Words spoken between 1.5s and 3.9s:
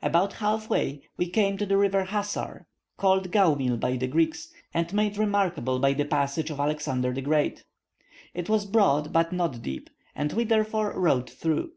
to the river Hasar, called Gaumil